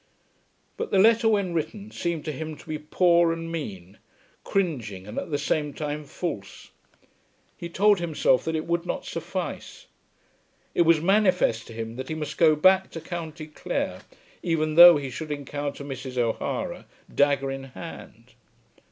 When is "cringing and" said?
4.43-5.19